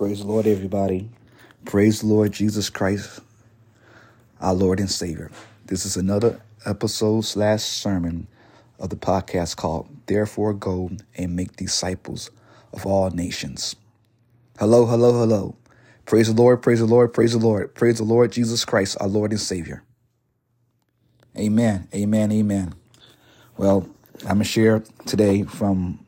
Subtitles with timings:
[0.00, 1.10] Praise the Lord, everybody.
[1.66, 3.20] Praise the Lord Jesus Christ,
[4.40, 5.30] our Lord and Savior.
[5.66, 8.26] This is another episode slash sermon
[8.78, 12.30] of the podcast called Therefore Go and Make Disciples
[12.72, 13.76] of All Nations.
[14.58, 15.54] Hello, hello, hello.
[16.06, 17.74] Praise the Lord, praise the Lord, praise the Lord.
[17.74, 19.82] Praise the Lord Jesus Christ, our Lord and Savior.
[21.36, 22.72] Amen, amen, amen.
[23.58, 23.86] Well,
[24.20, 26.06] I'm going to share today from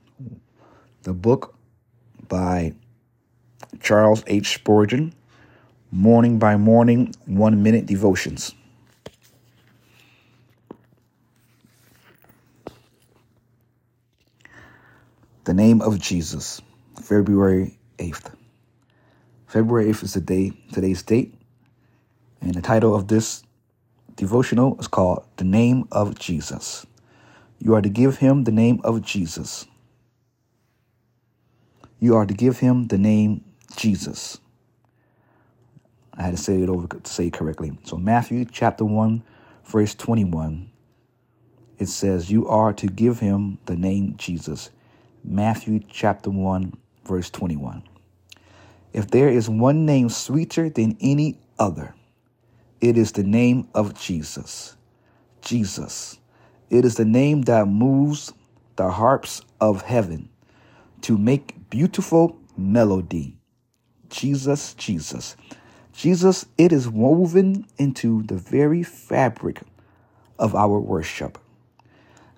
[1.02, 1.54] the book
[2.26, 2.72] by
[3.80, 4.54] Charles H.
[4.54, 5.14] Spurgeon,
[5.90, 8.54] Morning by Morning, One Minute Devotions.
[15.44, 16.60] The name of Jesus,
[17.02, 18.32] February 8th.
[19.46, 21.34] February 8th is the day, today's date,
[22.40, 23.42] and the title of this
[24.16, 26.86] devotional is called The Name of Jesus.
[27.58, 29.66] You are to give him the name of Jesus.
[32.00, 33.44] You are to give him the name
[33.76, 34.38] Jesus.
[36.14, 37.78] I had to say it over to say it correctly.
[37.84, 39.22] So Matthew chapter 1,
[39.64, 40.70] verse 21,
[41.78, 44.70] it says, You are to give him the name Jesus.
[45.24, 47.82] Matthew chapter 1, verse 21.
[48.92, 51.94] If there is one name sweeter than any other,
[52.80, 54.76] it is the name of Jesus.
[55.40, 56.18] Jesus.
[56.68, 58.32] It is the name that moves
[58.76, 60.28] the harps of heaven
[61.02, 63.36] to make beautiful melody.
[64.12, 65.36] Jesus, Jesus.
[65.94, 69.62] Jesus, it is woven into the very fabric
[70.38, 71.38] of our worship.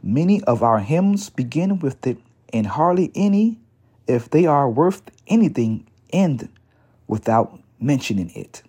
[0.01, 2.19] Many of our hymns begin with it,
[2.53, 3.59] and hardly any,
[4.07, 6.49] if they are worth anything, end
[7.09, 8.63] without mentioning it.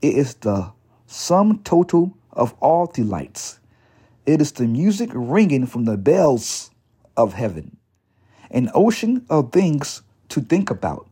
[0.00, 0.72] It is the
[1.06, 3.60] sum total of all delights.
[4.24, 6.70] It is the music ringing from the bells
[7.14, 7.76] of heaven,
[8.50, 11.08] an ocean of things to think about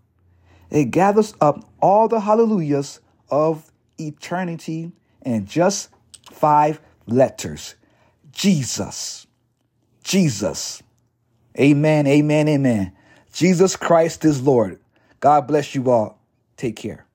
[0.70, 5.90] it gathers up all the hallelujahs of eternity in just
[6.30, 7.74] five letters
[8.32, 9.26] Jesus.
[10.02, 10.82] Jesus.
[11.58, 12.92] Amen, amen, amen.
[13.34, 14.80] Jesus Christ is Lord.
[15.20, 16.18] God bless you all.
[16.56, 17.06] Take care.